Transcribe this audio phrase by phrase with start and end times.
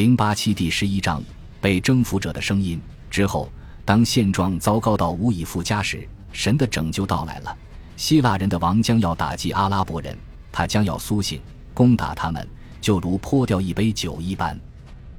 [0.00, 1.22] 零八七第十一章
[1.60, 3.52] 被征服者的声音之后，
[3.84, 7.54] 当现状糟糕到无以复加时，神的拯救到来了。
[7.98, 10.16] 希腊人的王将要打击阿拉伯人，
[10.50, 11.38] 他将要苏醒，
[11.74, 12.48] 攻打他们，
[12.80, 14.58] 就如泼掉一杯酒一般。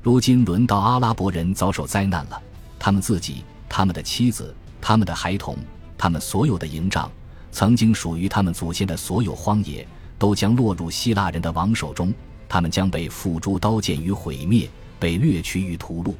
[0.02, 2.41] 如今轮到阿拉伯人遭受灾难了，
[2.79, 4.52] 他们自己、他们的妻子、
[4.82, 5.55] 他们的孩童、
[5.95, 7.07] 他们所有的营帐，
[7.52, 9.88] 曾经属于他们祖先的所有荒野，
[10.18, 12.11] 都将落入希腊人的王手中。
[12.52, 16.13] 他们将被付诸刀剑与毁灭，被掠取与屠戮。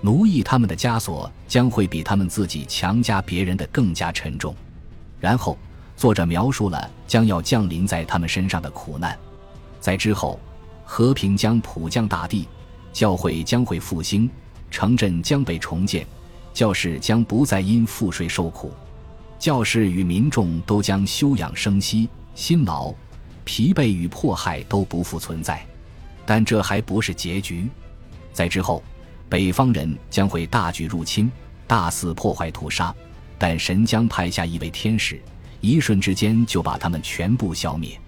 [0.00, 4.54] 奴役他们的枷锁将会比他们自己强加别人的更加沉重。
[5.18, 5.58] 然后。
[5.96, 9.16] 作者描述了将要降临在他们身上的苦难，
[9.78, 10.40] 在之后，
[10.84, 12.48] 和平将普降大地，
[12.92, 14.28] 教会将会复兴，
[14.72, 16.04] 城镇将被重建，
[16.52, 18.72] 教士将不再因赋税受苦，
[19.38, 22.92] 教士与民众都将休养生息，辛劳、
[23.44, 25.64] 疲惫与迫害都不复存在。
[26.26, 27.68] 但这还不是结局，
[28.32, 28.82] 在之后，
[29.28, 31.30] 北方人将会大举入侵，
[31.66, 32.94] 大肆破坏屠杀，
[33.38, 35.20] 但神将派下一位天使。
[35.60, 37.98] 一瞬之间就把他们全部消灭。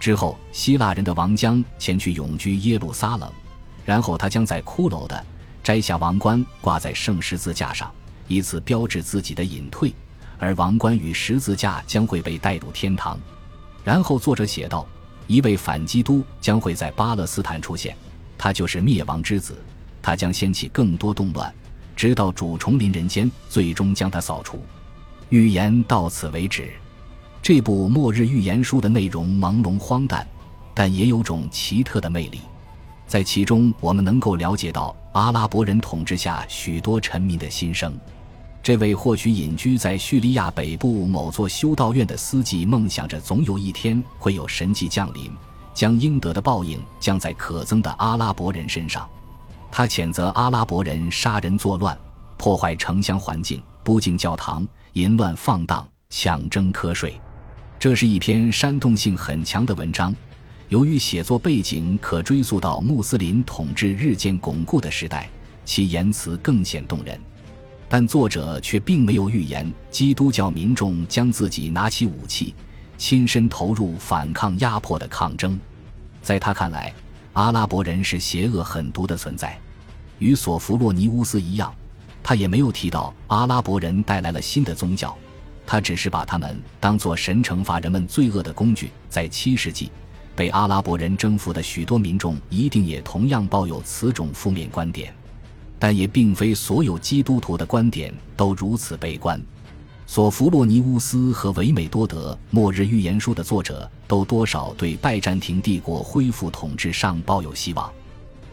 [0.00, 3.30] 之后，希腊人的王将前去永居耶路撒冷，
[3.84, 5.26] 然后他将在骷髅的
[5.62, 7.92] 摘下王冠，挂在圣十字架上，
[8.26, 9.94] 以此标志自己的隐退。
[10.38, 13.16] 而王冠与十字架将会被带入天堂。
[13.84, 14.86] 然后，作者写道：
[15.26, 17.96] 一位反基督将会在巴勒斯坦出现，
[18.38, 19.56] 他就是灭亡之子，
[20.00, 21.52] 他将掀起更多动乱，
[21.96, 24.62] 直到主重临人间，最终将他扫除。
[25.30, 26.70] 预言到此为止。
[27.42, 30.24] 这部末日预言书的内容朦胧荒诞，
[30.74, 32.40] 但也有种奇特的魅力。
[33.08, 37.92] 在其中，我们能够了解到阿拉伯人统治下许多臣民的心声。
[38.62, 45.32] 这位或许隐居在叙利亚北部某座修道院的司机，梦想着总有一天会有神迹降临，
[45.74, 49.08] 将应得的报应降在可憎的阿拉伯人身上。
[49.68, 51.98] 他谴责阿拉伯人杀人作乱，
[52.36, 57.20] 破坏城乡环境，不敬教堂，淫乱放荡，抢征瞌睡。
[57.80, 60.14] 这是一篇煽动性很强的文章，
[60.68, 65.28] 由于写作背景可追溯到穆斯林统治日渐巩固的时代，
[65.64, 67.20] 其言辞更显动人。
[67.94, 72.54] 但作者却并没有预言基督教民众将自己拿起武器，
[72.96, 75.60] 亲身投入反抗压迫的抗争。
[76.22, 76.90] 在他看来，
[77.34, 79.58] 阿拉伯人是邪恶狠毒的存在。
[80.18, 81.70] 与索弗洛尼乌斯一样，
[82.22, 85.14] 他也没有提到阿拉伯人带来了新的宗教。
[85.66, 88.90] 他只是把他们当作神惩罚人们罪恶的工具。
[89.10, 89.90] 在七世纪，
[90.34, 95.14] 被阿拉伯人征服的许多民众一定也同样抱有此种负面观点，
[95.82, 99.42] 但也并非所有基督徒的观点都如此悲观。
[100.06, 107.92] 索弗洛尼乌斯和维美多德《末日预言书》的作者都多少对拜占庭帝国恢复统治上抱有希望。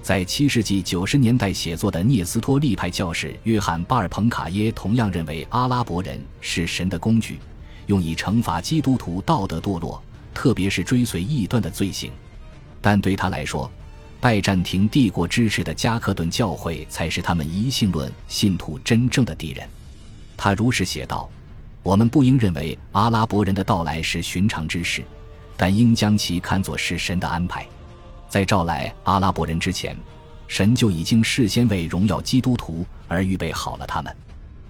[0.01, 7.37] 在七世纪九十年代写作的聂斯托利派教士约翰巴尔彭卡耶同样认为阿拉伯人是神的工具，
[7.85, 10.01] 用以惩罚基督徒道德堕落，
[10.33, 12.09] 特别是追随异端的罪行。
[12.81, 13.69] 但对他来说，
[14.21, 19.67] 拜占庭帝国支持的加克顿教会才是他们一性论信徒真正的敌人。
[20.35, 21.29] 他如实写道
[21.83, 25.03] ：“我们不应认为阿拉伯人的到来是寻常之事，
[25.55, 27.65] 但应将其看作是神的安排。”
[28.27, 29.95] 在召来阿拉伯人之前，
[30.47, 34.15] 神就已经事先为荣耀基督徒而预备好了他们，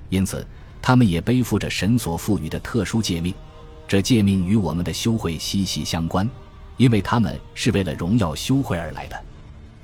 [0.09, 0.45] 因此
[0.81, 3.33] 他们也背负着神所赋予的特殊诫命。
[3.87, 6.29] 这诫命与我们的修会息息相关，
[6.77, 9.19] 因为他们是为了荣耀修会而来的。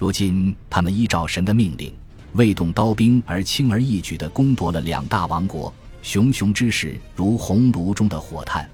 [0.05, 1.91] 如今他们依照神的命令，
[2.33, 5.73] 未动刀兵而轻而易举地攻夺了两大王国，
[6.03, 8.69] 熊熊之势如红炉中的火炭。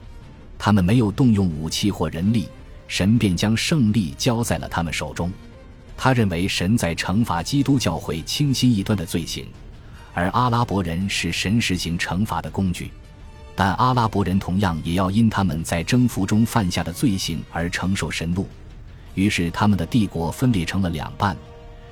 [0.60, 2.50] 他们没有动用武器或人力。
[2.86, 5.32] 神便将胜利交在了他们手中。
[5.96, 9.48] 他认为神在惩罚基督教会清心异端的罪行，
[10.14, 12.92] 而阿拉伯人是神实行惩罚的工具。
[13.56, 18.46] 但阿拉伯人同样也要因他们在征服中犯下的罪行而承受神怒。
[19.14, 21.36] 于是他们的帝国分裂成了两半。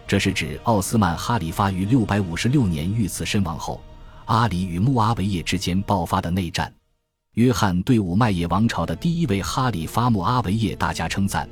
[0.07, 3.79] 这是指奥斯曼哈里发于六百五十六年遇刺身亡后，
[4.25, 6.73] 阿里与穆阿维叶之间爆发的内战。
[7.35, 11.47] 约翰对五麦叶王朝的第一位哈里发穆阿维叶大加称赞，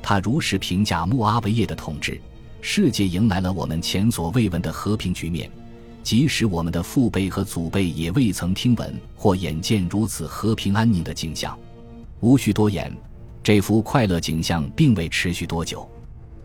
[0.00, 2.20] 他如实评价穆阿维叶的统治：
[2.60, 5.50] 世界迎来了我们前所未闻的和平局面，
[6.02, 11.58] 即使我们的父辈和祖辈也未曾听闻或眼见如此和平安宁的景象。
[12.20, 12.96] 无需多言，
[13.46, 15.88] 这幅快乐景象并未持续多久，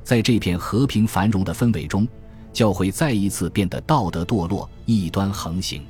[0.04, 2.08] 在这片和平繁荣的氛围中，
[2.54, 5.82] 教会再一次变得道德堕落，异端横行。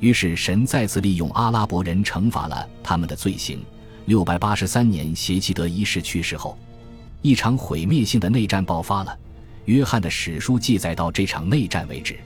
[0.00, 3.60] 于是，神再次利用阿拉伯人惩罚了他们的罪行。
[4.06, 6.58] 六百八十三年，邪齐德一世去世后，
[7.22, 9.16] 一场毁灭性的内战爆发了。
[9.66, 12.18] 约翰的史书记载到这场内战为止。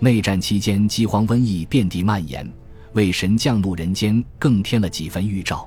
[0.00, 2.46] 内战期间，饥荒瘟疫遍地蔓延，
[2.92, 5.66] 为神降怒人间更添了几分预兆。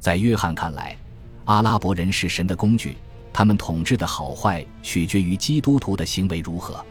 [0.00, 0.96] 在约翰看来，
[1.46, 2.96] 阿拉伯人是神的工具，
[3.32, 6.84] 他们统治的好坏取决于基督徒的行为如何。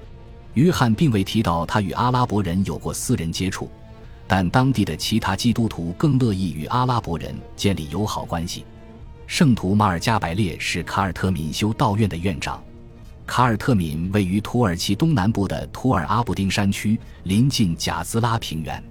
[0.53, 3.69] 约翰并未提到他与阿拉伯人有过私人接触，
[4.25, 8.63] 但当地的其他基督徒更乐意与阿拉伯人建立友好关系。
[9.27, 12.63] 圣徒马尔加百列是卡尔特敏修道院的院长。
[13.25, 18.81] 卡尔特敏位于土耳其东南部的图尔阿布丁山区，临近贾兹拉平原。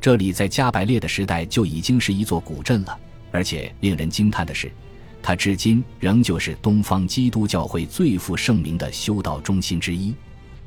[0.00, 2.98] 这里在加百列的时代就已经是一座古镇了，
[3.30, 4.72] 而且令人惊叹的是，
[5.26, 10.14] 它至今仍旧是东方基督教会最负盛名的修道中心之一。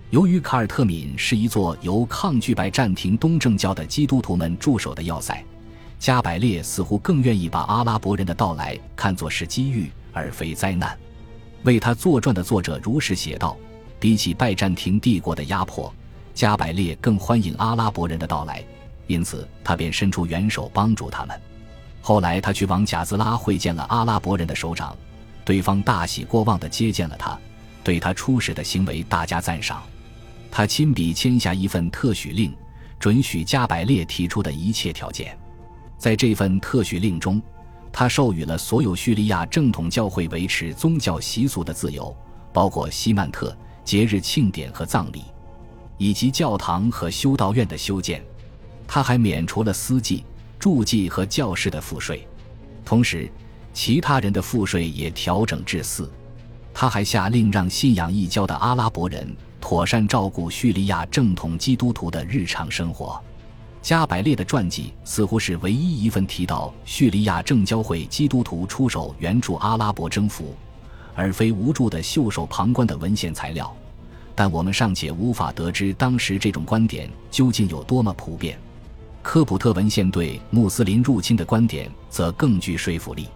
[0.10, 5.42] 由于卡尔特敏是一座由抗拒拜占庭东正教的基督徒们驻守的要塞，
[5.98, 10.94] 加百列似乎更愿意把阿拉伯人的到来看作是机遇而非灾难。
[11.64, 13.56] 为他作传的作者如实写道
[13.98, 15.90] ：“比起拜占庭帝国的压迫，
[16.34, 18.62] 加百列更欢迎阿拉伯人的到来，
[19.08, 21.42] 因此他便伸出援手帮助他们。
[22.10, 24.98] 后来他去往贾兹拉会见了阿拉伯人的首长，
[25.46, 27.40] 对方大喜过望地接见了他，
[27.84, 29.84] 对他出使的行为大加赞赏。
[30.50, 32.52] 他亲笔签下一份特许令，
[32.98, 35.38] 准许加百列提出的一切条件。
[36.00, 37.40] 在这份特许令中。”
[37.94, 42.16] 他授予了所有叙利亚正统教会维持宗教习俗的自由，
[42.52, 45.26] 包括西曼特节日庆典和葬礼，
[46.00, 48.20] 以及教堂和修道院的修建。
[48.88, 50.26] 他还免除了司祭、
[50.60, 52.28] 助祭和教士的赋税，
[52.84, 53.32] 同时，
[53.74, 56.12] 其他人的赋税也调整至四。
[56.74, 63.20] 他还下令让信仰异教的阿拉伯人妥善照顾叙利亚正统基督徒的日常生活。
[63.82, 70.54] 加百列的传记似乎是唯一一份提到叙利亚正教会基督徒出手援助阿拉伯征服，
[71.16, 73.74] 而非无助的袖手旁观的文献材料。
[74.36, 78.60] 但我们尚且无法得知当时这种观点究竟有多么普遍。
[79.22, 83.28] 科普特文献对穆斯林入侵的观点则更具说服力，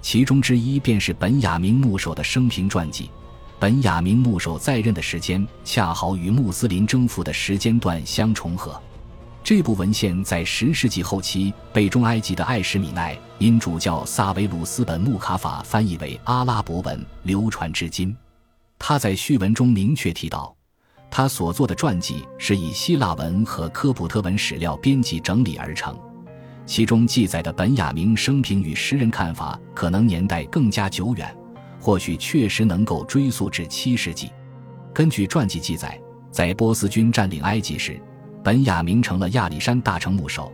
[0.00, 3.10] 其中之一便是本雅明牧首的生平传记。
[3.60, 8.80] 本雅明牧首在任的时间恰好与穆斯林征服的时间段相重合。
[9.42, 18.14] 这部文献在十世纪后期被中埃及的艾什米奈因主教萨维鲁斯本穆卡法翻译为阿拉伯文，流传至今。
[18.78, 20.54] 他在序文中明确提到，
[21.10, 25.98] 他所做的传记是以希腊文和科普特文史料编辑整理而成，
[26.66, 31.34] 其中记载的本雅明生平与诗人看法可能年代更加久远，
[31.80, 34.30] 或许确实能够追溯至七世纪。
[34.92, 36.00] 根据传记记载，
[36.30, 38.00] 在波斯军占领埃及时。
[38.44, 40.50] 本雅明成了亚历山大城牧首，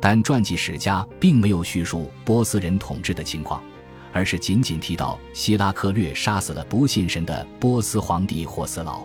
[0.00, 3.62] 但传记史家并没有叙述波斯人统治的情况，
[4.12, 9.04] 而是仅仅提到希拉克略杀死了不信神的波斯皇帝霍斯劳。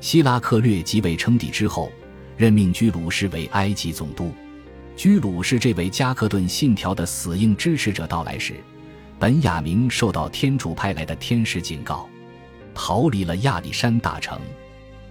[0.00, 1.90] 希拉克略即位称帝之后，
[2.36, 4.32] 任命居鲁士为埃及总督。
[4.96, 8.54] 居鲁士这位加克顿信条的死硬支持者到来时，
[9.18, 12.08] 本雅明受到天主派来的天使警告，
[12.74, 14.40] 逃离了亚历山大城。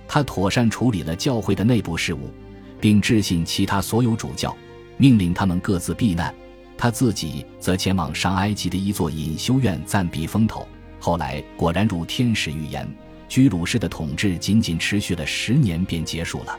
[0.08, 2.34] 他妥善处理了教会的内部事务。
[2.78, 4.56] 并致信其他所有主教，
[4.98, 6.32] 命令他们各自避难。
[6.78, 10.68] 他自己则前往上埃及的一座隐修院暂避风头。
[11.00, 12.88] 后来果然如天使预言，
[13.28, 16.58] 居鲁士的统治仅仅持续了十年便结束了。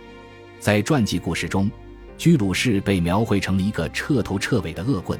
[0.59, 1.71] 在传记故事中，
[2.19, 5.19] 居鲁士被描绘成了一个彻头彻尾的恶棍。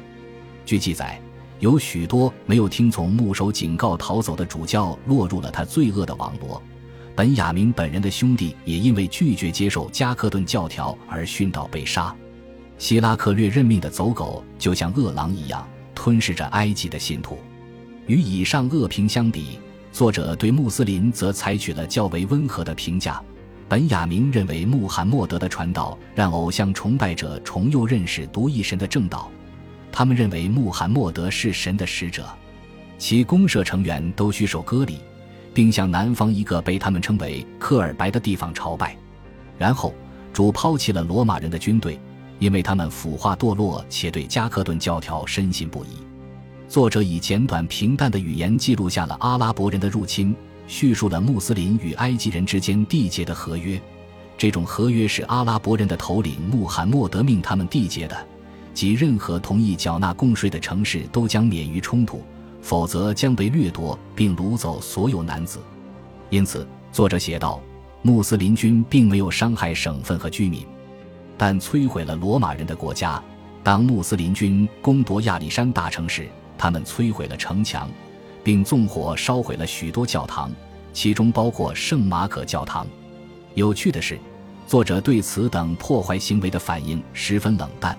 [0.65, 1.19] 据记载，
[1.59, 6.61] 有许多没有听从牧首警告逃走的主教落入了他罪恶的网罗。
[7.15, 12.15] 本雅明本人的兄弟也因为拒绝接受加克顿教条而殉道被杀。
[12.77, 17.39] 希拉克略任命的走狗就像饿狼一样吞噬着埃及的信徒。
[18.05, 19.59] 与以上恶评相比，
[19.97, 23.19] 作者对穆斯林则采取了较为温和的评价。
[23.67, 29.27] 本雅明认为穆罕默德的传道让偶像崇拜者重又认识独一神的正道。
[29.91, 32.27] 他们认为穆罕默德是神的使者，
[32.99, 34.99] 其公社成员都需受割礼。
[35.51, 38.95] 并向南方一个被他们称为科尔白的地方朝拜，
[39.57, 39.91] 然后
[40.31, 41.99] 主抛弃了罗马人的军队，
[42.37, 46.06] 因为他们腐化堕落且对加克顿教条深信不疑。
[46.67, 50.35] 作者以简短平淡的语言记录下了阿拉伯人的入侵，
[50.67, 53.81] 叙述了穆斯林与埃及人之间缔结的合约。
[54.37, 58.27] 这种合约是阿拉伯人的头领穆罕默德命他们缔结的，
[58.73, 62.21] 即任何同意缴纳贡税的城市都将免于冲突。
[62.59, 65.59] 否则将被掠夺并掳走所有男子。
[66.29, 67.61] 因此，作者写道：
[68.01, 70.65] 穆斯林军并没有伤害省份和居民，
[71.37, 73.23] 但摧毁了罗马人的国家。
[73.63, 77.89] 当穆斯林军攻夺亚历山大城时，他们摧毁了城墙，
[78.43, 80.51] 并纵火烧毁了许多教堂，
[80.93, 82.87] 其中包括圣马可教堂。
[83.53, 84.19] 有趣的是，
[84.67, 87.97] 作者对此等破坏行为的反应十分冷淡，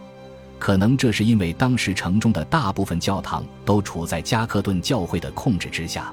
[0.58, 6.12] 可能这是因为当时城中的大部分教堂都处在加克顿教会的控制之下。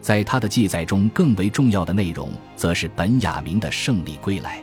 [0.00, 4.62] 在他的记载中，更为重要的内容则是本雅明的胜利归来。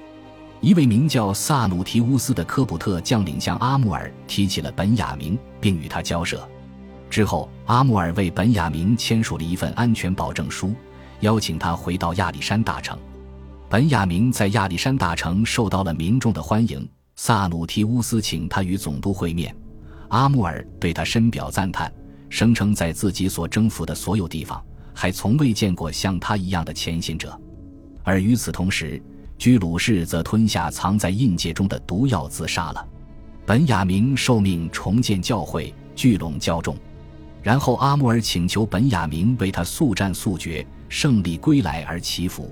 [0.62, 6.48] 一位名叫萨努提乌斯的科普特将领向阿穆尔提起了本雅明，并与他交涉。
[7.14, 10.74] 之后，阿穆尔为本雅明签署了一份安全保证书，
[11.20, 12.98] 邀请他回到亚历山大城。
[13.70, 16.90] 本雅明在亚历山大城受到了民众的欢迎。
[17.16, 19.56] 萨努提乌斯请他与总督会面，
[20.08, 21.94] 阿穆尔对他深表赞叹，
[22.30, 24.60] 声称在自己所征服的所有地方，
[24.92, 27.40] 还从未见过像他一样的前行者。
[28.02, 29.00] 而与此同时，
[29.38, 32.84] 居鲁士则吞下藏在印戒中的毒药自杀了。
[33.46, 36.76] 本雅明受命重建教会，聚拢教众，
[37.44, 42.50] 然后阿穆尔请求本雅明为他速战速决、胜利归来而祈福。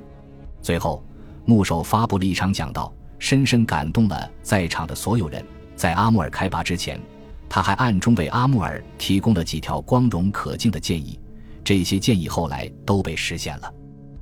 [0.61, 1.01] 最后，
[1.45, 5.43] 牧首发布了一场讲道，深深感动了在场的所有人。
[5.77, 6.99] 在阿穆尔开拔之前，
[7.47, 11.17] 他还暗中为阿穆尔提供了几条光荣可敬的建议，
[11.63, 13.73] 这些建议后来都被实现了。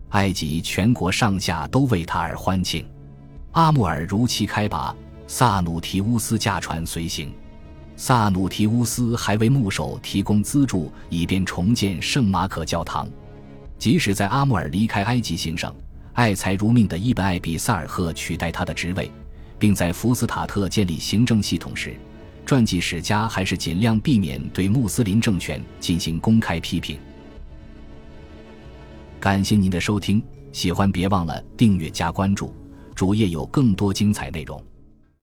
[0.09, 2.88] 埃及全国上下都为他而欢庆。
[3.53, 4.95] 阿穆尔如期开拔，
[5.25, 7.33] 萨努提乌斯驾船随行。
[8.01, 13.06] 萨努提乌斯还为牧首提供资助，以便重建圣马可教堂。
[13.77, 15.75] 即使在阿穆尔离开埃及行省，
[16.13, 19.12] 爱财如命的伊本·艾比萨尔赫取代他的职位，
[19.60, 21.94] 并在福斯塔特建立行政系统时，
[22.46, 26.98] 传记史家还是尽量避免对穆斯林政权进行公开批评。
[29.20, 32.56] 感谢您的收听，喜欢别忘了订阅加关注，
[32.96, 34.63] 主页有更多精彩内容。